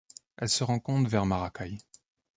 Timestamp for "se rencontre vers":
0.49-1.27